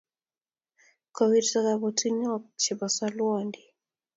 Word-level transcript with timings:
kowirta 1.15 1.57
kabutyinoik 1.65 2.43
chebo 2.61 2.87
solwondi 2.95 3.61